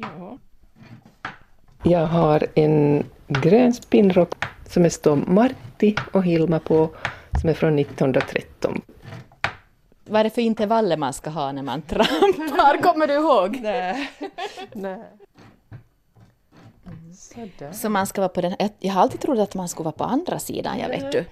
Ja. 0.00 0.38
Jag 1.82 2.06
har 2.06 2.46
en 2.54 3.04
grön 3.28 3.72
spinnrock 3.72 4.44
som 4.68 4.82
det 4.82 4.90
står 4.90 5.16
Martti 5.16 5.94
och 6.12 6.24
Hilma 6.24 6.58
på, 6.58 6.90
som 7.40 7.48
är 7.50 7.54
från 7.54 7.78
1913. 7.78 8.80
Vad 10.04 10.20
är 10.20 10.24
det 10.24 10.30
för 10.30 10.42
intervaller 10.42 10.96
man 10.96 11.12
ska 11.12 11.30
ha 11.30 11.52
när 11.52 11.62
man 11.62 11.82
trampar? 11.82 12.82
Kommer 12.82 13.06
du 13.06 13.14
ihåg? 13.14 13.58
Nej. 13.62 14.10
Nej. 14.72 15.02
Sådär. 17.14 17.72
Så 17.72 17.88
man 17.88 18.06
ska 18.06 18.20
vara 18.20 18.28
på 18.28 18.40
den 18.40 18.54
jag- 18.58 18.70
Jag 18.78 18.92
har 18.92 19.02
alltid 19.02 19.20
trott 19.20 19.38
att 19.38 19.54
man 19.54 19.68
skulle 19.68 19.84
vara 19.84 19.92
på 19.92 20.04
andra 20.04 20.38
sidan, 20.38 20.78
jag 20.78 20.88
vet 20.88 21.12
du. 21.12 21.24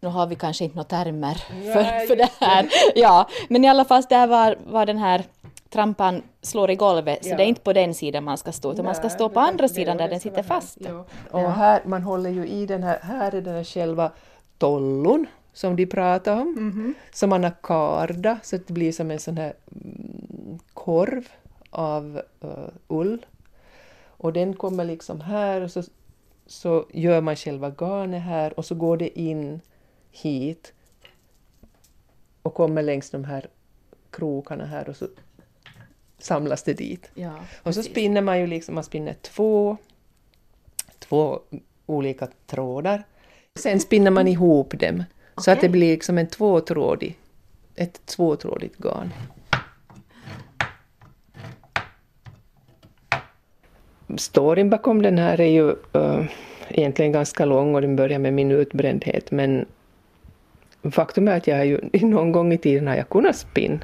Nu 0.00 0.08
har 0.08 0.26
vi 0.26 0.34
kanske 0.36 0.64
inte 0.64 0.76
några 0.76 0.88
termer 0.88 1.34
för, 1.72 2.06
för 2.06 2.16
det 2.16 2.28
här. 2.40 2.68
Ja, 2.94 3.28
men 3.48 3.64
i 3.64 3.68
alla 3.68 3.84
fall 3.84 4.02
där 4.08 4.26
var, 4.26 4.56
var 4.66 4.86
den 4.86 4.98
här 4.98 5.24
trampan 5.70 6.22
slår 6.42 6.70
i 6.70 6.74
golvet, 6.74 7.24
så 7.24 7.30
Ja. 7.30 7.36
det 7.36 7.42
är 7.42 7.46
inte 7.46 7.60
på 7.60 7.72
den 7.72 7.94
sidan 7.94 8.24
man 8.24 8.38
ska 8.38 8.52
stå, 8.52 8.72
utan 8.72 8.84
man 8.84 8.94
ska 8.94 9.08
stå 9.08 9.28
på 9.28 9.40
andra 9.40 9.68
sidan 9.68 9.96
där 9.96 10.08
den 10.08 10.20
sitter 10.20 10.42
fast. 10.42 10.78
Och 11.30 11.52
här, 11.52 11.82
man 11.84 12.02
håller 12.02 12.30
ju 12.30 12.48
i 12.48 12.66
den 12.66 12.82
här, 12.82 12.98
här 13.02 13.34
är 13.34 13.40
den 13.40 13.54
här 13.54 13.64
själva 13.64 14.12
tollon 14.58 15.26
som 15.52 15.76
de 15.76 15.86
pratar 15.86 16.40
om. 16.40 16.48
Mhm. 16.48 16.94
Som 17.12 17.30
man 17.30 17.44
har 17.44 17.54
karda 17.62 18.38
så 18.42 18.56
att 18.56 18.66
det 18.66 18.72
blir 18.72 18.92
som 18.92 19.10
en 19.10 19.18
sån 19.18 19.36
här 19.36 19.52
mm, 19.72 20.58
korv 20.74 21.28
av 21.70 22.22
uh, 22.44 22.68
ull. 22.88 23.26
Och 24.06 24.32
den 24.32 24.54
kommer 24.56 24.84
liksom 24.84 25.20
här 25.20 25.60
och 25.60 25.70
så, 25.70 25.82
så 26.46 26.86
gör 26.92 27.20
man 27.20 27.36
själva 27.36 27.70
garnet 27.70 28.22
här 28.22 28.58
och 28.58 28.64
så 28.64 28.74
går 28.74 28.96
det 28.96 29.20
in 29.20 29.60
hit 30.10 30.72
och 32.42 32.54
kommer 32.54 32.82
längs 32.82 33.10
de 33.10 33.24
här 33.24 33.46
krokarna 34.10 34.64
här 34.66 34.88
och 34.88 34.96
så 34.96 35.06
samlas 36.22 36.62
det 36.62 36.74
dit. 36.74 37.10
Ja, 37.14 37.34
Och 37.62 37.74
så 37.74 37.82
spinner 37.82 38.20
man 38.20 38.40
ju 38.40 38.46
liksom, 38.46 38.74
man 38.74 38.84
spinner 38.84 39.14
två, 39.22 39.76
två 40.98 41.40
olika 41.86 42.28
trådar. 42.46 43.02
Sen 43.58 43.80
spinner 43.80 44.10
man 44.10 44.28
ihop 44.28 44.80
dem 44.80 45.04
så 45.36 45.50
att 45.50 45.60
det 45.60 45.68
blir 45.68 45.92
liksom 45.92 46.18
en 46.18 46.26
tvåtrådig, 46.26 47.18
ett 47.76 48.06
tvåtrådigt 48.06 48.76
garn. 48.78 49.10
Storyn 54.16 54.70
bakom 54.70 55.02
den 55.02 55.18
här 55.18 55.40
är 55.40 55.50
ju 55.50 55.70
uh, 55.96 56.24
egentligen 56.68 57.12
ganska 57.12 57.44
lång 57.44 57.74
och 57.74 57.80
den 57.80 57.96
börjar 57.96 58.18
med 58.18 58.32
min 58.32 58.50
utbrändhet 58.50 59.30
men 59.30 59.66
faktum 60.90 61.28
är 61.28 61.36
att 61.36 61.46
jag 61.46 61.56
har 61.56 61.64
ju 61.64 61.80
någon 61.92 62.32
gång 62.32 62.52
i 62.52 62.58
tiden 62.58 62.86
har 62.86 62.96
jag 62.96 63.08
kunnat 63.08 63.36
spinna. 63.36 63.78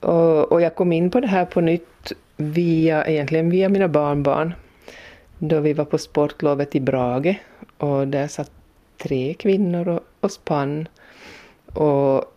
Och, 0.00 0.52
och 0.52 0.60
jag 0.60 0.74
kom 0.74 0.92
in 0.92 1.10
på 1.10 1.20
det 1.20 1.26
här 1.26 1.44
på 1.44 1.60
nytt 1.60 2.12
via, 2.36 3.06
egentligen 3.06 3.50
via 3.50 3.68
mina 3.68 3.88
barnbarn. 3.88 4.54
Då 5.38 5.60
vi 5.60 5.72
var 5.72 5.84
på 5.84 5.98
sportlovet 5.98 6.74
i 6.74 6.80
Brage 6.80 7.36
och 7.78 8.08
där 8.08 8.26
satt 8.28 8.50
tre 8.96 9.34
kvinnor 9.34 9.88
och, 9.88 10.00
och 10.20 10.32
spann. 10.32 10.88
Och 11.66 12.34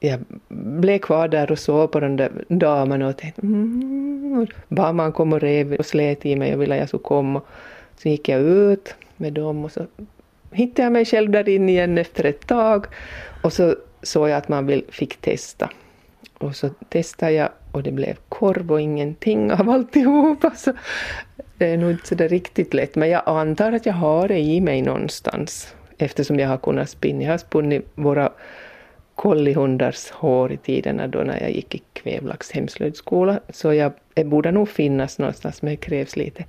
jag 0.00 0.20
blev 0.48 0.98
kvar 0.98 1.28
där 1.28 1.52
och 1.52 1.58
såg 1.58 1.92
på 1.92 2.00
de 2.00 2.16
där 2.16 2.30
damerna 2.48 3.08
och 3.08 3.16
tänkte 3.16 3.42
mm, 3.42 4.46
barnman 4.68 5.12
kom 5.12 5.32
och 5.32 5.40
rev 5.40 5.74
och 5.74 5.86
slet 5.86 6.26
i 6.26 6.36
mig 6.36 6.54
och 6.54 6.62
ville 6.62 6.74
att 6.74 6.80
jag 6.80 6.88
skulle 6.88 7.02
komma. 7.02 7.40
Så 7.96 8.08
gick 8.08 8.28
jag 8.28 8.40
ut 8.40 8.94
med 9.16 9.32
dem 9.32 9.64
och 9.64 9.72
så 9.72 9.86
hittade 10.52 10.82
jag 10.82 10.92
mig 10.92 11.04
själv 11.04 11.30
där 11.30 11.48
inne 11.48 11.72
igen 11.72 11.98
efter 11.98 12.24
ett 12.24 12.46
tag 12.46 12.86
och 13.42 13.52
så 13.52 13.74
såg 14.02 14.28
jag 14.28 14.36
att 14.36 14.48
man 14.48 14.66
vill, 14.66 14.84
fick 14.88 15.16
testa. 15.16 15.70
Och 16.40 16.56
så 16.56 16.68
testade 16.68 17.32
jag 17.32 17.48
och 17.72 17.82
det 17.82 17.92
blev 17.92 18.16
korv 18.28 18.72
och 18.72 18.80
ingenting 18.80 19.52
av 19.52 19.70
alltihop. 19.70 20.44
Alltså, 20.44 20.72
det 21.58 21.66
är 21.66 21.76
nog 21.76 21.90
inte 21.90 22.08
så 22.08 22.14
där 22.14 22.28
riktigt 22.28 22.74
lätt, 22.74 22.96
men 22.96 23.08
jag 23.08 23.22
antar 23.26 23.72
att 23.72 23.86
jag 23.86 23.94
har 23.94 24.28
det 24.28 24.38
i 24.38 24.60
mig 24.60 24.82
någonstans 24.82 25.74
eftersom 25.98 26.38
jag 26.38 26.48
har 26.48 26.56
kunnat 26.56 26.90
spinna. 26.90 27.22
Jag 27.22 27.30
har 27.30 27.38
spunnit 27.38 27.86
våra 27.94 28.32
kollihundars 29.14 30.10
hår 30.10 30.52
i 30.52 30.56
tiderna 30.56 31.06
då 31.06 31.18
när 31.18 31.40
jag 31.40 31.50
gick 31.50 31.74
i 31.74 31.82
Kvävlax 31.92 32.50
hemslöjdsskola, 32.50 33.40
så 33.48 33.74
jag, 33.74 33.92
jag 34.14 34.26
borde 34.26 34.50
nog 34.50 34.68
finnas 34.68 35.18
någonstans, 35.18 35.62
men 35.62 35.70
det 35.70 35.76
krävs 35.76 36.16
lite 36.16 36.44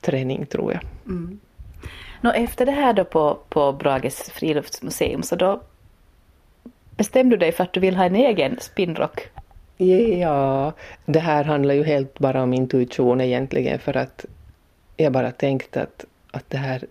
träning 0.00 0.46
tror 0.46 0.72
jag. 0.72 0.82
Mm. 1.06 1.40
Nå, 2.20 2.30
efter 2.30 2.66
det 2.66 2.72
här 2.72 2.92
då 2.92 3.04
på, 3.04 3.38
på 3.48 3.72
Brages 3.72 4.30
friluftsmuseum 4.30 5.22
så 5.22 5.36
då 5.36 5.60
bestämde 6.96 7.36
du 7.36 7.40
dig 7.40 7.52
för 7.52 7.64
att 7.64 7.72
du 7.72 7.80
vill 7.80 7.96
ha 7.96 8.04
en 8.04 8.16
egen 8.16 8.56
spinnrock. 8.60 9.28
Ja, 9.76 10.72
det 11.06 11.18
här 11.18 11.44
handlar 11.44 11.74
ju 11.74 11.84
helt 11.84 12.18
bara 12.18 12.42
om 12.42 12.54
intuition 12.54 13.20
egentligen 13.20 13.78
för 13.78 13.96
att 13.96 14.24
jag 14.96 15.12
bara 15.12 15.30
tänkte 15.30 15.82
att, 15.82 16.04
att 16.30 16.50
det 16.50 16.58
här... 16.58 16.84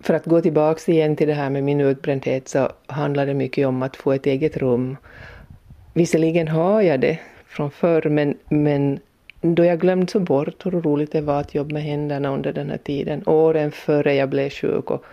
För 0.00 0.14
att 0.14 0.24
gå 0.24 0.40
tillbaks 0.40 0.88
igen 0.88 1.16
till 1.16 1.28
det 1.28 1.34
här 1.34 1.50
med 1.50 1.64
min 1.64 1.80
utbrändhet 1.80 2.48
så 2.48 2.68
handlar 2.86 3.26
det 3.26 3.34
mycket 3.34 3.66
om 3.66 3.82
att 3.82 3.96
få 3.96 4.12
ett 4.12 4.26
eget 4.26 4.56
rum. 4.56 4.96
Visserligen 5.94 6.48
har 6.48 6.82
jag 6.82 7.00
det 7.00 7.18
från 7.46 7.70
förr 7.70 8.08
men, 8.08 8.38
men 8.48 9.00
då 9.40 9.64
jag 9.64 9.80
glömde 9.80 10.06
så 10.06 10.20
bort 10.20 10.66
hur 10.66 10.70
roligt 10.70 11.12
det 11.12 11.20
var 11.20 11.40
att 11.40 11.54
jobba 11.54 11.72
med 11.72 11.82
händerna 11.82 12.28
under 12.28 12.52
den 12.52 12.70
här 12.70 12.78
tiden, 12.78 13.22
åren 13.26 13.72
före 13.72 14.14
jag 14.14 14.28
blev 14.28 14.50
sjuk 14.50 14.90
och, 14.90 15.04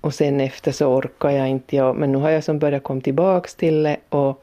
och 0.00 0.14
sen 0.14 0.40
efter 0.40 0.72
så 0.72 0.86
orkar 0.86 1.30
jag 1.30 1.48
inte. 1.48 1.76
Jag, 1.76 1.96
men 1.96 2.12
nu 2.12 2.18
har 2.18 2.30
jag 2.30 2.44
som 2.44 2.58
börjat 2.58 2.82
komma 2.82 3.00
tillbaks 3.00 3.54
till 3.54 3.82
det 3.82 3.96
och 4.08 4.42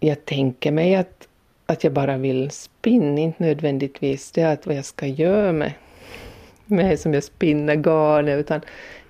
jag 0.00 0.24
tänker 0.24 0.72
mig 0.72 0.94
att, 0.94 1.28
att 1.66 1.84
jag 1.84 1.92
bara 1.92 2.16
vill 2.16 2.50
spinna, 2.50 3.20
inte 3.20 3.42
nödvändigtvis 3.42 4.30
det 4.32 4.44
att 4.44 4.66
vad 4.66 4.76
jag 4.76 4.84
ska 4.84 5.06
göra 5.06 5.52
med, 5.52 5.72
med 6.66 7.00
som 7.00 7.14
jag 7.14 7.24
spinner 7.24 7.74
garnet, 7.74 8.40
utan 8.40 8.60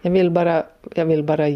jag 0.02 0.10
vill 0.10 0.30
bara, 0.30 0.64
jag 0.94 1.06
vill 1.06 1.22
bara 1.22 1.46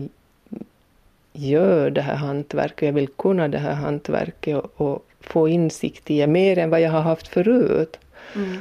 göra 1.33 1.91
det 1.91 2.01
här 2.01 2.17
hantverket, 2.17 2.87
jag 2.87 2.93
vill 2.93 3.09
kunna 3.09 3.49
det 3.49 3.59
här 3.59 3.75
hantverket 3.75 4.57
och, 4.57 4.81
och 4.81 5.07
få 5.21 5.49
insikt 5.49 6.11
i 6.11 6.21
det 6.21 6.27
mer 6.27 6.59
än 6.59 6.71
vad 6.71 6.81
jag 6.81 6.91
har 6.91 7.01
haft 7.01 7.29
förut. 7.29 7.99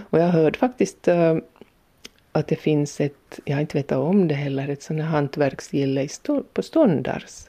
Och 0.10 0.20
jag 0.20 0.28
hörde 0.28 0.60
faktiskt 0.60 1.08
äh, 1.08 1.36
att 2.34 2.48
det 2.48 2.56
finns 2.56 3.02
ett, 3.02 3.40
jag 3.46 3.56
har 3.56 3.62
inte 3.62 3.78
vetat 3.78 3.98
om 3.98 4.28
det 4.28 4.36
heller, 4.36 4.70
ett 4.70 4.84
sånt 4.84 5.02
här 5.02 5.08
hantverksgille 5.08 6.08
på 6.54 6.62
Ståndars. 6.62 7.46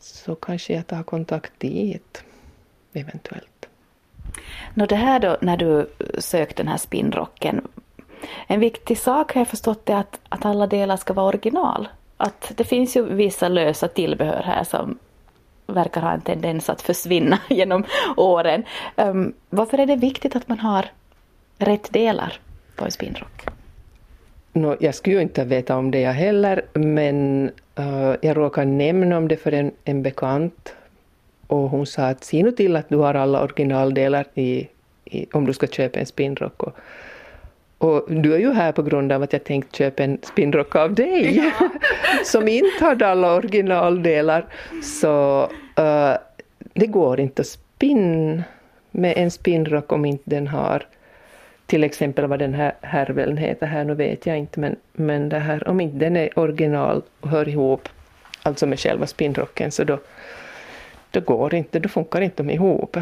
Så 0.00 0.34
kanske 0.34 0.74
jag 0.74 0.86
tar 0.86 1.02
kontakt 1.02 1.52
dit, 1.58 2.24
eventuellt. 2.92 3.68
Nå, 4.74 4.86
det 4.86 4.96
här 4.96 5.20
då 5.20 5.36
när 5.40 5.56
du 5.56 5.90
sökte 6.18 6.62
den 6.62 6.68
här 6.68 6.78
spinnrocken. 6.78 7.68
En 8.46 8.60
viktig 8.60 8.98
sak 8.98 9.34
har 9.34 9.40
jag 9.40 9.48
förstått 9.48 9.88
är 9.88 9.96
att, 9.96 10.20
att 10.28 10.44
alla 10.44 10.66
delar 10.66 10.96
ska 10.96 11.12
vara 11.12 11.26
original. 11.26 11.88
Att 12.16 12.52
det 12.56 12.64
finns 12.64 12.96
ju 12.96 13.14
vissa 13.14 13.48
lösa 13.48 13.88
tillbehör 13.88 14.42
här 14.42 14.64
som 14.64 14.98
verkar 15.66 16.00
ha 16.00 16.12
en 16.12 16.20
tendens 16.20 16.70
att 16.70 16.82
försvinna 16.82 17.38
genom 17.48 17.84
åren. 18.16 18.64
Um, 18.96 19.34
varför 19.50 19.78
är 19.78 19.86
det 19.86 19.96
viktigt 19.96 20.36
att 20.36 20.48
man 20.48 20.58
har 20.58 20.86
rätt 21.58 21.92
delar 21.92 22.38
på 22.76 22.84
en 22.84 22.90
spinnrock? 22.90 23.46
Nå, 24.56 24.76
jag 24.80 24.94
skulle 24.94 25.16
ju 25.16 25.22
inte 25.22 25.44
veta 25.44 25.76
om 25.76 25.90
det 25.90 26.00
jag 26.00 26.12
heller, 26.12 26.62
men 26.72 27.50
uh, 27.78 28.14
jag 28.20 28.36
råkade 28.36 28.66
nämna 28.66 29.18
om 29.18 29.28
det 29.28 29.36
för 29.36 29.52
en, 29.52 29.70
en 29.84 30.02
bekant 30.02 30.74
och 31.46 31.70
hon 31.70 31.86
sa 31.86 32.02
att 32.02 32.24
se 32.24 32.42
nu 32.42 32.52
till 32.52 32.76
att 32.76 32.88
du 32.88 32.96
har 32.96 33.14
alla 33.14 33.42
originaldelar 33.42 34.26
i, 34.34 34.68
i, 35.04 35.26
om 35.32 35.46
du 35.46 35.52
ska 35.52 35.66
köpa 35.66 35.98
en 35.98 36.06
spinnrock. 36.06 36.62
Och, 36.62 36.72
och 37.78 38.12
du 38.12 38.34
är 38.34 38.38
ju 38.38 38.52
här 38.52 38.72
på 38.72 38.82
grund 38.82 39.12
av 39.12 39.22
att 39.22 39.32
jag 39.32 39.44
tänkt 39.44 39.76
köpa 39.76 40.02
en 40.04 40.18
spinnrock 40.22 40.76
av 40.76 40.94
dig 40.94 41.52
som 42.24 42.48
inte 42.48 42.84
hade 42.84 43.06
alla 43.06 43.34
originaldelar. 43.34 44.46
Så 44.82 45.42
uh, 45.78 46.16
det 46.74 46.86
går 46.86 47.20
inte 47.20 47.42
att 47.42 47.48
spinna 47.48 48.42
med 48.90 49.14
en 49.16 49.30
spinnrock 49.30 49.92
om 49.92 50.04
inte 50.04 50.30
den 50.30 50.48
har 50.48 50.86
till 51.66 51.84
exempel 51.84 52.26
vad 52.26 52.38
den 52.38 52.54
här 52.54 52.72
härveln 52.80 53.36
heter 53.36 53.66
här, 53.66 53.84
nu 53.84 53.94
vet 53.94 54.26
jag 54.26 54.38
inte, 54.38 54.60
men, 54.60 54.76
men 54.92 55.28
det 55.28 55.38
här, 55.38 55.68
om 55.68 55.80
inte 55.80 55.96
den 55.96 56.16
är 56.16 56.38
original 56.38 57.02
och 57.20 57.28
hör 57.28 57.48
ihop, 57.48 57.88
alltså 58.42 58.66
med 58.66 58.80
själva 58.80 59.06
spinnrocken, 59.06 59.70
så 59.70 59.84
då, 59.84 59.98
då 61.10 61.20
går 61.20 61.50
det 61.50 61.56
inte, 61.56 61.78
då 61.78 61.88
funkar 61.88 62.20
inte 62.20 62.42
de 62.42 62.50
ihop. 62.50 62.96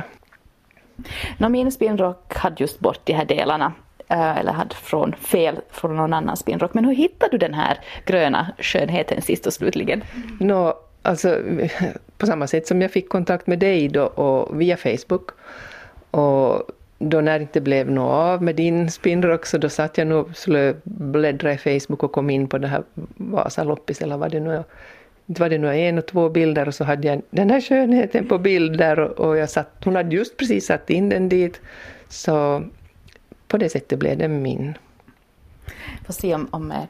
Nå, 1.38 1.48
min 1.48 1.72
spinnrock 1.72 2.34
hade 2.34 2.56
just 2.58 2.80
bort 2.80 3.00
de 3.04 3.12
här 3.12 3.24
delarna. 3.24 3.72
eh, 4.08 4.38
Eller 4.38 4.52
hade 4.52 4.74
från 4.74 5.12
fel 5.12 5.56
från 5.70 5.96
någon 5.96 6.12
annan 6.12 6.36
spinnrock. 6.36 6.74
Men 6.74 6.84
hur 6.84 6.94
hittade 6.94 7.30
du 7.30 7.38
den 7.38 7.54
här 7.54 7.78
gröna 8.06 8.46
skönheten 8.58 9.22
sist 9.22 9.46
och 9.46 9.52
slutligen? 9.52 10.04
Nå, 10.40 10.74
alltså, 11.02 11.38
på 12.18 12.26
samma 12.26 12.46
sätt 12.46 12.66
som 12.66 12.82
jag 12.82 12.90
fick 12.90 13.08
kontakt 13.08 13.46
med 13.46 13.58
dig 13.58 13.88
då 13.88 14.04
och 14.04 14.60
via 14.60 14.76
Facebook. 14.76 15.30
Och 16.10 16.62
då 17.02 17.20
när 17.20 17.38
det 17.38 17.42
inte 17.42 17.60
blev 17.60 17.90
något 17.90 18.12
av 18.12 18.42
med 18.42 18.56
din 18.56 18.90
spinnrock 18.90 19.46
så 19.46 19.58
då 19.58 19.68
satt 19.68 19.98
jag 19.98 20.06
nog 20.06 20.26
och 20.26 20.36
skulle 20.36 20.74
bläddra 20.84 21.52
i 21.52 21.58
Facebook 21.58 22.02
och 22.02 22.12
kom 22.12 22.30
in 22.30 22.48
på 22.48 22.58
det 22.58 22.68
här 22.68 22.82
Vasaloppis 23.16 24.02
eller 24.02 24.16
vad 24.16 24.30
det 24.30 24.40
nu 24.40 24.54
är. 24.54 24.64
Var 25.26 25.48
det 25.48 25.58
några 25.58 25.76
en 25.76 25.98
och 25.98 26.06
två 26.06 26.28
bilder 26.28 26.68
och 26.68 26.74
så 26.74 26.84
hade 26.84 27.08
jag 27.08 27.22
den 27.30 27.50
här 27.50 27.60
skönheten 27.60 28.28
på 28.28 28.38
bilder 28.38 28.98
och, 28.98 29.28
och 29.28 29.36
jag 29.36 29.50
satt, 29.50 29.68
hon 29.84 29.96
hade 29.96 30.16
just 30.16 30.36
precis 30.36 30.66
satt 30.66 30.90
in 30.90 31.08
den 31.08 31.28
dit. 31.28 31.60
Så 32.08 32.62
på 33.48 33.56
det 33.56 33.68
sättet 33.68 33.98
blev 33.98 34.18
den 34.18 34.42
min. 34.42 34.74
Får 36.06 36.12
se 36.12 36.34
om, 36.34 36.48
om 36.50 36.70
eh, 36.70 36.84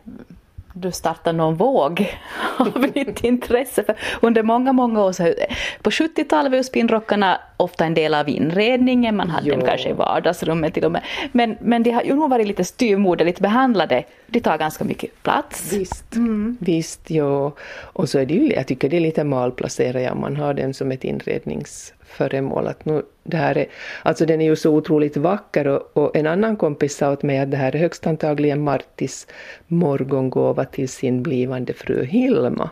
du 0.75 0.93
startar 0.93 1.33
någon 1.33 1.55
våg 1.55 2.17
av 2.59 2.87
ditt 2.95 3.25
intresse. 3.25 3.85
För 3.85 3.97
under 4.23 4.43
många, 4.43 4.73
många 4.73 5.03
år, 5.05 5.13
så, 5.13 5.23
eh, 5.23 5.57
på 5.83 5.91
70-talet 5.91 6.53
var 6.53 6.57
ju 6.57 6.65
spinnrockarna 6.65 7.41
ofta 7.63 7.85
en 7.85 7.95
del 7.95 8.15
av 8.15 8.29
inredningen, 8.29 9.17
man 9.17 9.31
hade 9.31 9.49
jo. 9.49 9.55
dem 9.55 9.67
kanske 9.67 9.89
i 9.89 9.93
vardagsrummet 9.93 10.75
till 10.75 10.85
och 10.85 10.93
med. 10.93 11.03
Men, 11.33 11.57
men 11.61 11.83
de 11.83 11.91
har 11.91 12.03
ju 12.03 12.15
nog 12.15 12.31
varit 12.31 12.47
lite 12.47 12.65
styrmoderligt 12.65 13.41
behandlade. 13.41 14.05
De 14.27 14.41
tar 14.41 14.59
ganska 14.59 14.85
mycket 14.85 15.23
plats. 15.23 15.73
Visst, 15.73 16.15
mm. 16.15 16.57
visst 16.61 17.11
ja. 17.11 17.53
Och 17.83 18.09
så 18.09 18.19
är 18.19 18.27
det 18.27 18.35
ju, 18.35 18.53
jag 18.53 18.67
tycker 18.67 18.89
det 18.89 18.97
är 18.97 19.01
lite 19.01 19.25
malplacerat 19.25 20.13
om 20.13 20.21
man 20.21 20.37
har 20.37 20.55
den 20.55 20.75
som 20.75 20.93
ett 20.93 21.05
inrednings 21.05 21.93
föremål. 22.13 22.67
Att 22.67 22.85
nu, 22.85 23.03
det 23.23 23.37
här 23.37 23.59
är, 23.59 23.67
alltså 24.03 24.27
den 24.27 24.41
är 24.41 24.45
ju 24.45 24.57
så 24.57 24.75
otroligt 24.75 25.17
vacker 25.17 25.67
och, 25.67 25.97
och, 25.97 26.17
en 26.17 26.27
annan 26.27 26.57
kompis 26.57 26.97
sa 26.97 27.13
åt 27.13 27.23
mig 27.23 27.39
att 27.39 27.51
det 27.51 27.57
här 27.57 27.75
är 27.75 27.79
högst 27.79 28.07
antagligen 28.07 28.65
Martis 28.65 29.27
morgongåva 29.67 30.65
till 30.65 30.89
sin 30.89 31.23
blivande 31.23 31.73
fru 31.73 32.05
Hilma. 32.05 32.71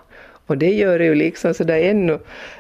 Och 0.51 0.59
det 0.59 0.75
gör 0.75 0.99
det 0.99 1.05
ju 1.05 1.15
liksom 1.15 1.55
sådär 1.55 1.79
ännu, 1.79 2.19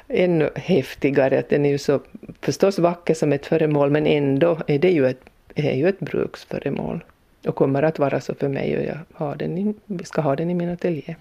ännu 0.08 0.50
häftigare 0.54 1.38
att 1.38 1.48
den 1.48 1.66
är 1.66 1.70
ju 1.70 1.78
så 1.78 2.00
förstås 2.40 2.78
vacker 2.78 3.14
som 3.14 3.32
ett 3.32 3.46
föremål 3.46 3.90
men 3.90 4.06
ändå 4.06 4.58
är 4.66 4.78
det 4.78 4.90
ju 4.90 5.06
ett, 5.06 5.20
är 5.54 5.72
ju 5.72 5.88
ett 5.88 6.00
bruksföremål. 6.00 7.04
Och 7.46 7.54
kommer 7.54 7.82
att 7.82 7.98
vara 7.98 8.20
så 8.20 8.34
för 8.34 8.48
mig 8.48 8.78
och 8.78 8.84
jag 8.84 8.98
har 9.14 9.36
den 9.36 9.58
i, 9.58 9.74
ska 10.04 10.20
ha 10.20 10.36
den 10.36 10.50
i 10.50 10.54
min 10.54 10.70
ateljé. 10.70 11.16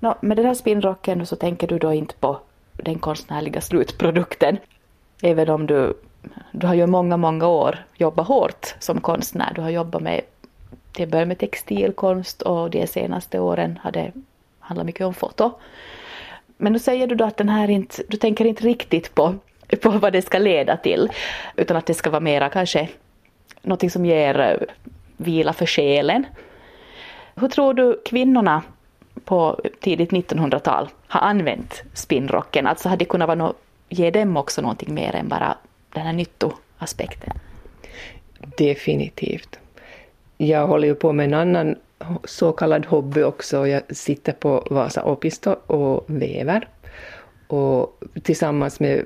No, 0.00 0.14
med 0.20 0.36
den 0.36 0.46
här 0.46 0.54
spinnrocken 0.54 1.26
så 1.26 1.36
tänker 1.36 1.66
du 1.66 1.78
då 1.78 1.92
inte 1.92 2.14
på 2.14 2.40
den 2.72 2.98
konstnärliga 2.98 3.60
slutprodukten. 3.60 4.56
Även 5.22 5.48
om 5.48 5.66
du, 5.66 5.94
du 6.52 6.66
har 6.66 6.74
ju 6.74 6.86
många, 6.86 7.16
många 7.16 7.46
år 7.46 7.78
jobbat 7.94 8.26
hårt 8.26 8.74
som 8.78 9.00
konstnär. 9.00 9.52
Du 9.54 9.60
har 9.60 9.70
jobbat 9.70 10.02
med, 10.02 10.20
till 10.92 11.08
början 11.08 11.28
med 11.28 11.38
textilkonst 11.38 12.42
och 12.42 12.70
de 12.70 12.86
senaste 12.86 13.38
åren 13.38 13.78
har 13.82 13.92
det 13.92 14.12
handlat 14.60 14.86
mycket 14.86 15.06
om 15.06 15.14
foto. 15.14 15.52
Men 16.56 16.72
nu 16.72 16.78
säger 16.78 17.06
du 17.06 17.14
då 17.14 17.24
att 17.24 17.36
den 17.36 17.48
här 17.48 17.70
inte, 17.70 18.02
du 18.08 18.16
tänker 18.16 18.44
inte 18.44 18.64
riktigt 18.64 19.14
på, 19.14 19.34
på 19.82 19.90
vad 19.90 20.12
det 20.12 20.22
ska 20.22 20.38
leda 20.38 20.76
till, 20.76 21.10
utan 21.56 21.76
att 21.76 21.86
det 21.86 21.94
ska 21.94 22.10
vara 22.10 22.20
mera 22.20 22.48
kanske 22.48 22.88
någonting 23.62 23.90
som 23.90 24.06
ger 24.06 24.40
eh, 24.40 24.56
vila 25.16 25.52
för 25.52 25.66
själen. 25.66 26.26
Hur 27.34 27.48
tror 27.48 27.74
du 27.74 28.02
kvinnorna 28.04 28.62
på 29.24 29.60
tidigt 29.80 30.10
1900-tal 30.10 30.88
har 31.08 31.20
använt 31.20 31.82
spinnrocken, 31.94 32.66
alltså 32.66 32.88
hade 32.88 32.98
det 32.98 33.08
kunnat 33.08 33.28
vara 33.28 33.38
no 33.38 33.54
ge 33.88 34.10
dem 34.10 34.36
också 34.36 34.62
någonting 34.62 34.94
mer 34.94 35.14
än 35.14 35.28
bara 35.28 35.56
den 35.92 36.02
här 36.06 36.12
nyttoaspekten? 36.12 37.38
Definitivt. 38.58 39.58
Jag 40.46 40.66
håller 40.66 40.88
ju 40.88 40.94
på 40.94 41.12
med 41.12 41.24
en 41.24 41.34
annan 41.34 41.76
så 42.24 42.52
kallad 42.52 42.86
hobby 42.86 43.22
också. 43.22 43.66
Jag 43.66 43.96
sitter 43.96 44.32
på 44.32 44.66
Vasa 44.70 45.04
Opisto 45.04 45.50
och 45.66 46.04
väver. 46.06 46.68
Och 47.46 48.02
tillsammans 48.22 48.80
med 48.80 49.04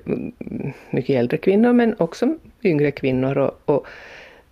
mycket 0.90 1.16
äldre 1.16 1.36
kvinnor 1.36 1.72
men 1.72 1.94
också 1.98 2.34
yngre 2.64 2.90
kvinnor. 2.90 3.38
Och, 3.38 3.60
och 3.64 3.86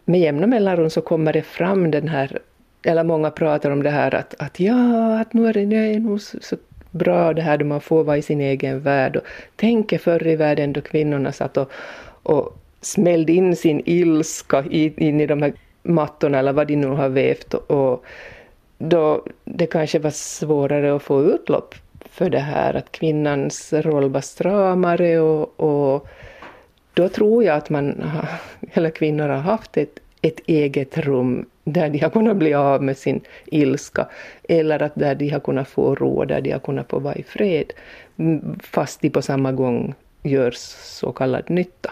med 0.04 0.20
jämna 0.20 0.46
mellanrum 0.46 0.90
så 0.90 1.00
kommer 1.00 1.32
det 1.32 1.42
fram 1.42 1.90
den 1.90 2.08
här 2.08 2.38
eller 2.82 3.04
många 3.04 3.30
pratar 3.30 3.70
om 3.70 3.82
det 3.82 3.90
här 3.90 4.14
att, 4.14 4.34
att 4.38 4.60
ja, 4.60 5.20
att 5.20 5.32
nu 5.32 5.48
är 5.48 5.52
det, 5.52 5.64
det 5.64 5.76
är 5.76 5.98
nog 5.98 6.20
så, 6.20 6.38
så 6.40 6.56
bra 6.90 7.32
det 7.32 7.42
här 7.42 7.58
då 7.58 7.64
man 7.64 7.80
får 7.80 8.04
vara 8.04 8.16
i 8.16 8.22
sin 8.22 8.40
egen 8.40 8.80
värld. 8.80 9.16
Och 9.16 9.22
tänker 9.56 9.98
förr 9.98 10.26
i 10.26 10.36
världen 10.36 10.72
då 10.72 10.80
kvinnorna 10.80 11.32
satt 11.32 11.56
och, 11.56 11.70
och 12.22 12.58
smällde 12.80 13.32
in 13.32 13.56
sin 13.56 13.82
ilska 13.84 14.64
in 14.70 15.20
i 15.20 15.26
de 15.26 15.42
här 15.42 15.52
mattorna 15.84 16.38
eller 16.38 16.52
vad 16.52 16.66
de 16.66 16.76
nu 16.76 16.86
har 16.86 17.08
vävt. 17.08 17.54
Och 17.54 18.04
då 18.78 19.24
det 19.44 19.66
kanske 19.66 19.98
var 19.98 20.10
svårare 20.10 20.96
att 20.96 21.02
få 21.02 21.22
utlopp 21.22 21.74
för 22.10 22.30
det 22.30 22.38
här, 22.38 22.74
att 22.74 22.92
kvinnans 22.92 23.72
roll 23.72 24.10
var 24.10 24.20
stramare 24.20 25.20
och, 25.20 25.60
och 25.60 26.06
då 26.94 27.08
tror 27.08 27.44
jag 27.44 27.56
att 27.56 27.70
man, 27.70 28.04
eller 28.72 28.90
kvinnor 28.90 29.28
har 29.28 29.36
haft 29.36 29.76
ett, 29.76 29.98
ett 30.22 30.40
eget 30.46 30.98
rum 30.98 31.46
där 31.64 31.88
de 31.88 31.98
har 31.98 32.10
kunnat 32.10 32.36
bli 32.36 32.54
av 32.54 32.82
med 32.82 32.96
sin 32.96 33.20
ilska 33.46 34.08
eller 34.48 34.82
att 34.82 34.94
där 34.94 35.14
de 35.14 35.28
har 35.28 35.40
kunnat 35.40 35.68
få 35.68 35.94
ro, 35.94 36.24
där 36.24 36.40
de 36.40 36.50
har 36.52 36.58
kunnat 36.58 36.90
få 36.90 36.98
vara 36.98 37.14
i 37.14 37.22
fred 37.22 37.72
fast 38.62 39.00
de 39.00 39.10
på 39.10 39.22
samma 39.22 39.52
gång 39.52 39.94
gör 40.22 40.50
så 40.56 41.12
kallad 41.12 41.50
nytta. 41.50 41.90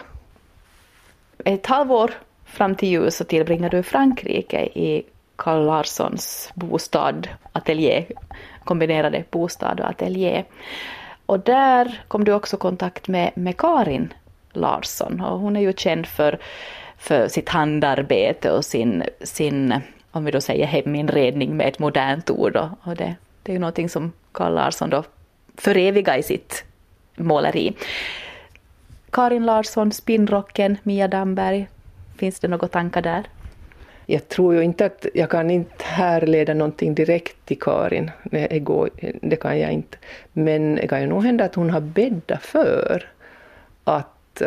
Ett 1.45 1.65
halvår 1.65 2.11
fram 2.53 2.75
till 2.75 2.89
jul 2.89 3.11
så 3.11 3.23
tillbringar 3.23 3.69
du 3.69 3.77
i 3.77 3.83
Frankrike 3.83 4.65
i 4.65 5.03
Carl 5.35 5.65
Larssons 5.65 6.51
bostad, 6.53 7.27
ateljé, 7.51 8.05
kombinerade 8.63 9.23
bostad 9.31 9.79
och 9.79 9.89
ateljé. 9.89 10.43
Och 11.25 11.39
där 11.39 12.03
kom 12.07 12.23
du 12.23 12.33
också 12.33 12.55
i 12.55 12.59
kontakt 12.59 13.07
med, 13.07 13.31
med 13.35 13.57
Karin 13.57 14.13
Larsson 14.51 15.21
och 15.21 15.39
hon 15.39 15.55
är 15.55 15.61
ju 15.61 15.73
känd 15.73 16.07
för 16.07 16.39
för 16.97 17.27
sitt 17.27 17.49
handarbete 17.49 18.51
och 18.51 18.65
sin, 18.65 19.03
sin 19.21 19.81
om 20.11 20.25
vi 20.25 20.31
då 20.31 20.41
säger 20.41 20.65
heminredning 20.65 21.57
med 21.57 21.67
ett 21.67 21.79
modernt 21.79 22.29
ord. 22.29 22.55
Och, 22.55 22.69
Och 22.83 22.95
det, 22.95 23.15
det 23.43 23.51
är 23.51 23.53
ju 23.53 23.59
någonting 23.59 23.89
som 23.89 24.11
Carl 24.31 24.53
Larsson 24.53 24.89
då 24.89 25.03
förevigar 25.57 26.17
i 26.17 26.23
sitt 26.23 26.63
måleri. 27.15 27.73
Karin 29.09 29.45
Larsson, 29.45 29.91
Spinnrocken, 29.91 30.77
Mia 30.83 31.07
Damberg, 31.07 31.67
finns 32.17 32.39
det 32.39 32.47
några 32.47 32.67
tankar 32.67 33.01
där? 33.01 33.23
Jag 34.05 34.29
tror 34.29 34.55
ju 34.55 34.61
inte 34.61 34.85
att 34.85 35.05
jag 35.13 35.29
kan 35.29 35.49
inte 35.49 35.83
härleda 35.83 36.53
någonting 36.53 36.95
direkt 36.95 37.45
till 37.45 37.59
Karin. 37.59 38.11
Det 39.21 39.35
kan 39.41 39.59
jag 39.59 39.71
inte. 39.71 39.97
Men 40.33 40.75
det 40.75 40.87
kan 40.87 41.01
ju 41.01 41.07
nog 41.07 41.23
hända 41.23 41.45
att 41.45 41.55
hon 41.55 41.69
har 41.69 41.81
bäddat 41.81 42.41
för 42.41 43.09
att 43.83 44.41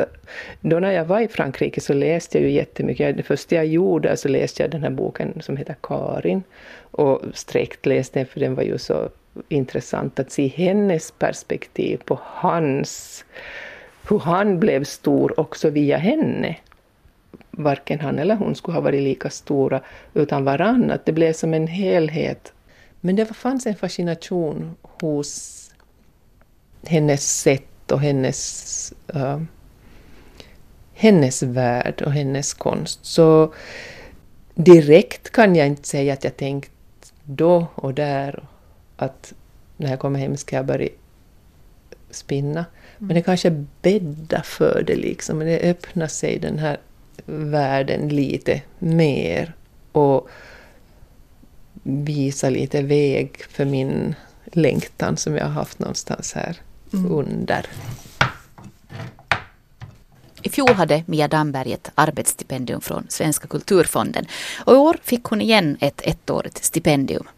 då 0.61 0.79
när 0.79 0.93
jag 0.93 1.05
var 1.05 1.21
i 1.21 1.29
Frankrike 1.29 1.81
så 1.81 1.93
läste 1.93 2.39
jag 2.39 2.49
ju 2.49 2.55
jättemycket. 2.55 3.17
Det 3.17 3.23
första 3.23 3.55
jag 3.55 3.67
gjorde 3.67 4.17
så 4.17 4.29
läste 4.29 4.63
jag 4.63 4.71
den 4.71 4.83
här 4.83 4.91
boken 4.91 5.43
som 5.43 5.57
heter 5.57 5.77
Karin. 5.83 6.43
Och 6.91 7.23
sträckt 7.35 7.87
läste 7.87 8.19
den 8.19 8.27
för 8.27 8.41
den 8.41 8.55
var 8.55 8.63
ju 8.63 8.79
så 8.79 9.09
intressant 9.49 10.19
att 10.19 10.31
se 10.31 10.47
hennes 10.47 11.11
perspektiv 11.11 12.01
på 12.05 12.19
hans, 12.23 13.25
hur 14.08 14.19
han 14.19 14.61
blev 14.61 14.85
stor 14.85 15.41
också 15.41 15.70
via 15.70 15.96
henne. 15.96 16.56
Varken 17.58 18.01
han 18.01 18.19
eller 18.19 18.36
hon 18.36 18.55
skulle 18.55 18.75
ha 18.75 18.81
varit 18.81 19.03
lika 19.03 19.31
stora 19.31 19.81
utan 20.15 20.44
varann, 20.44 20.91
att 20.91 21.05
det 21.06 21.13
blev 21.13 21.32
som 21.32 21.55
en 21.55 21.67
helhet. 21.67 22.53
Men 23.01 23.17
det 23.17 23.27
fanns 23.27 23.67
en 23.67 23.77
fascination 23.77 24.77
hos 24.82 25.63
hennes 26.86 27.41
sätt 27.41 27.93
och 27.93 28.01
hennes 28.01 28.93
uh, 29.15 29.41
hennes 30.96 31.43
värld 31.43 32.03
och 32.03 32.13
hennes 32.13 32.55
konst. 32.55 33.05
Så 33.05 33.55
direkt 34.55 35.31
kan 35.31 35.56
jag 35.56 35.67
inte 35.67 35.89
säga 35.89 36.13
att 36.13 36.25
jag 36.25 36.36
tänkt 36.36 36.70
då 37.25 37.67
och 37.75 37.94
där 37.94 38.44
att 38.96 39.32
när 39.77 39.91
jag 39.91 39.98
kommer 39.98 40.19
hem 40.19 40.36
ska 40.36 40.56
jag 40.56 40.67
börja 40.67 40.89
spinna. 42.10 42.65
Men 42.98 43.15
det 43.15 43.22
kanske 43.22 43.65
bäddar 43.82 44.43
för 44.43 44.84
det 44.86 44.96
liksom. 44.96 45.39
Det 45.39 45.70
öppnar 45.70 46.06
sig 46.06 46.39
den 46.39 46.58
här 46.58 46.79
världen 47.27 48.09
lite 48.09 48.63
mer 48.79 49.53
och 49.93 50.29
visar 51.83 52.51
lite 52.51 52.83
väg 52.83 53.45
för 53.51 53.65
min 53.65 54.15
längtan 54.45 55.17
som 55.17 55.37
jag 55.37 55.45
har 55.45 55.53
haft 55.53 55.79
någonstans 55.79 56.33
här 56.33 56.56
mm. 56.93 57.13
under. 57.13 57.67
I 60.43 60.49
fjol 60.49 60.71
hade 60.71 61.05
Mia 61.06 61.29
Damberg 61.29 61.73
ett 61.73 61.91
arbetsstipendium 61.95 62.81
från 62.81 63.06
Svenska 63.09 63.49
kulturfonden 63.49 64.27
och 64.65 64.73
i 64.73 64.77
år 64.77 64.97
fick 65.03 65.25
hon 65.25 65.41
igen 65.41 65.77
ett 65.81 66.01
ettårigt 66.05 66.65
stipendium. 66.65 67.29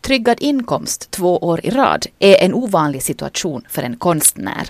Tryggad 0.00 0.36
inkomst 0.40 1.10
två 1.10 1.38
år 1.38 1.60
i 1.66 1.70
rad 1.70 2.06
är 2.18 2.44
en 2.44 2.54
ovanlig 2.54 3.02
situation 3.02 3.64
för 3.68 3.82
en 3.82 3.96
konstnär. 3.96 4.68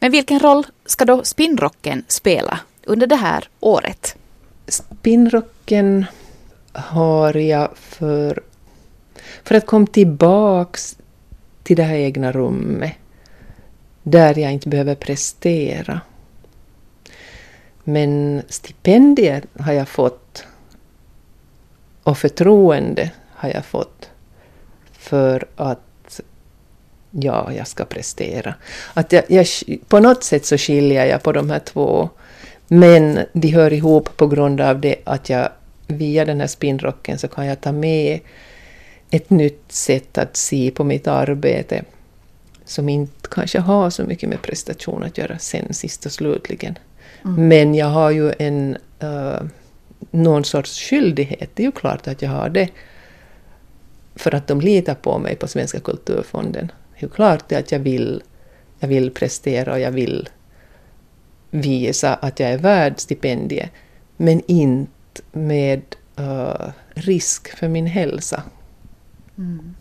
Men 0.00 0.10
vilken 0.10 0.40
roll 0.40 0.66
ska 0.86 1.04
då 1.04 1.24
spinnrocken 1.24 2.04
spela 2.08 2.60
under 2.88 3.06
det 3.06 3.16
här 3.16 3.48
året? 3.60 4.16
Spinnrocken 4.66 6.04
har 6.72 7.34
jag 7.34 7.76
för, 7.76 8.42
för 9.42 9.54
att 9.54 9.66
komma 9.66 9.86
tillbaks 9.86 10.96
till 11.62 11.76
det 11.76 11.82
här 11.82 11.96
egna 11.96 12.32
rummet 12.32 12.92
där 14.02 14.38
jag 14.38 14.52
inte 14.52 14.68
behöver 14.68 14.94
prestera. 14.94 16.00
Men 17.84 18.42
stipendier 18.48 19.44
har 19.58 19.72
jag 19.72 19.88
fått 19.88 20.44
och 22.02 22.18
förtroende 22.18 23.10
har 23.30 23.48
jag 23.48 23.64
fått 23.64 24.10
för 24.92 25.48
att 25.56 26.20
ja, 27.10 27.52
jag 27.52 27.66
ska 27.66 27.84
prestera. 27.84 28.54
Att 28.94 29.12
jag, 29.12 29.24
jag, 29.28 29.46
på 29.88 30.00
något 30.00 30.24
sätt 30.24 30.46
så 30.46 30.58
skiljer 30.58 31.06
jag 31.06 31.22
på 31.22 31.32
de 31.32 31.50
här 31.50 31.58
två, 31.58 32.08
men 32.68 33.20
de 33.32 33.48
hör 33.48 33.72
ihop 33.72 34.16
på 34.16 34.26
grund 34.26 34.60
av 34.60 34.80
det 34.80 34.96
att 35.04 35.28
jag 35.28 35.48
via 35.86 36.24
den 36.24 36.40
här 36.40 36.46
spinnrocken 36.46 37.18
så 37.18 37.28
kan 37.28 37.46
jag 37.46 37.60
ta 37.60 37.72
med 37.72 38.20
ett 39.10 39.30
nytt 39.30 39.72
sätt 39.72 40.18
att 40.18 40.36
se 40.36 40.70
på 40.70 40.84
mitt 40.84 41.06
arbete 41.06 41.84
som 42.64 42.88
inte 42.88 43.28
kanske 43.30 43.58
har 43.58 43.90
så 43.90 44.04
mycket 44.04 44.28
med 44.28 44.42
prestation 44.42 45.04
att 45.04 45.18
göra 45.18 45.38
sen 45.38 45.74
sist 45.74 46.06
och 46.06 46.12
slutligen. 46.12 46.78
Mm. 47.24 47.48
Men 47.48 47.74
jag 47.74 47.86
har 47.86 48.10
ju 48.10 48.32
en 48.38 48.76
uh, 49.02 49.42
någon 50.10 50.44
sorts 50.44 50.80
skyldighet, 50.80 51.50
det 51.54 51.62
är 51.62 51.66
ju 51.66 51.72
klart 51.72 52.08
att 52.08 52.22
jag 52.22 52.30
har 52.30 52.48
det, 52.48 52.68
för 54.14 54.34
att 54.34 54.46
de 54.46 54.60
litar 54.60 54.94
på 54.94 55.18
mig 55.18 55.36
på 55.36 55.48
Svenska 55.48 55.80
kulturfonden. 55.80 56.72
Det 56.92 56.98
är 56.98 57.02
ju 57.02 57.08
klart 57.08 57.52
att 57.52 57.72
jag 57.72 57.78
vill, 57.78 58.22
jag 58.78 58.88
vill 58.88 59.10
prestera 59.10 59.72
och 59.72 59.80
jag 59.80 59.90
vill 59.90 60.28
visa 61.50 62.14
att 62.14 62.40
jag 62.40 62.50
är 62.50 62.58
värd 62.58 62.94
stipendiet, 62.96 63.70
men 64.16 64.42
inte 64.46 65.22
med 65.32 65.82
uh, 66.20 66.70
risk 66.88 67.56
för 67.56 67.68
min 67.68 67.86
hälsa. 67.86 68.42
Mm. 69.38 69.74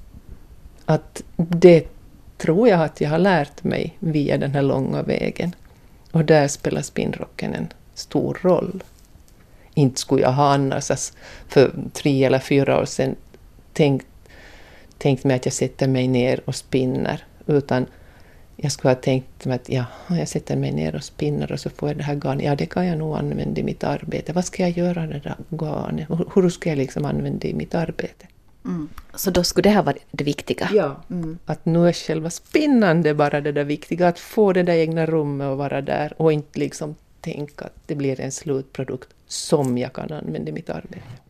Att 0.86 1.24
det 1.36 1.88
tror 2.38 2.70
jag 2.70 2.82
att 2.82 3.02
jag 3.02 3.10
har 3.10 3.20
lärt 3.20 3.64
mig 3.64 3.98
via 4.00 4.38
den 4.38 4.52
här 4.52 4.62
långa 4.62 5.02
vägen. 5.02 5.56
Och 6.12 6.26
där 6.26 6.48
spelar 6.48 6.82
spinnrocken 6.82 7.54
en 7.54 7.68
stor 7.94 8.40
roll. 8.42 8.84
Inte 9.74 10.02
skulle 10.02 10.22
jag 10.22 10.32
ha 10.32 10.54
annars 10.54 11.14
för 11.48 11.72
tre 11.94 12.24
eller 12.24 12.40
fyra 12.40 12.82
år 12.82 12.86
sedan 12.86 13.16
tänkt, 13.74 14.08
tänkt 14.98 15.24
mig 15.24 15.36
att 15.36 15.46
jag 15.46 15.54
sätter 15.54 15.88
mig 15.88 16.08
ner 16.08 16.42
och 16.46 16.56
spinner, 16.56 17.24
utan 17.46 17.86
jag 18.60 18.72
skulle 18.72 18.94
ha 18.94 19.02
tänkt 19.02 19.48
att 19.48 19.70
ja, 19.70 19.86
jag 20.10 20.28
sätter 20.28 20.56
mig 20.56 20.72
ner 20.72 20.96
och 20.96 21.04
spinner 21.04 21.52
och 21.52 21.60
så 21.60 21.70
får 21.70 21.90
jag 21.90 21.98
det 21.98 22.04
här 22.04 22.16
garnet. 22.16 22.46
Ja, 22.46 22.56
det 22.56 22.66
kan 22.66 22.86
jag 22.86 22.98
nog 22.98 23.18
använda 23.18 23.62
i 23.62 23.64
mitt 23.64 23.84
arbete. 23.84 24.34
Vad 24.34 24.46
ska 24.46 24.64
jag 24.64 24.72
göra 24.72 25.02
med 25.02 25.10
det 25.10 25.20
där 25.20 25.36
garnet? 25.50 26.08
Hur 26.36 26.50
ska 26.50 26.70
jag 26.70 26.78
liksom 26.78 27.06
använda 27.06 27.40
det 27.40 27.48
i 27.48 27.54
mitt 27.54 27.76
arbete? 27.76 28.28
Mm. 28.66 28.90
Så 29.16 29.32
då 29.32 29.44
skulle 29.44 29.70
det 29.70 29.76
här 29.76 29.84
vara 29.84 29.98
det 30.12 30.24
viktiga? 30.24 30.70
Ja. 30.74 31.04
Mm. 31.10 31.38
Att 31.46 31.66
nu 31.66 31.88
är 31.88 31.94
själva 31.94 32.30
spinnande 32.30 33.14
bara 33.14 33.42
det 33.42 33.52
där 33.52 33.64
viktiga, 33.64 34.08
att 34.08 34.20
få 34.20 34.54
det 34.54 34.64
där 34.64 34.74
egna 34.74 35.06
rummet 35.06 35.48
och 35.48 35.58
vara 35.58 35.82
där 35.82 36.14
och 36.18 36.34
inte 36.34 36.60
liksom 36.60 36.96
tänka 37.22 37.66
att 37.66 37.76
det 37.86 37.96
blir 37.96 38.20
en 38.20 38.32
slutprodukt 38.32 39.10
som 39.28 39.78
jag 39.78 39.94
kan 39.94 40.12
använda 40.12 40.50
i 40.50 40.54
mitt 40.54 40.70
arbete. 40.70 41.27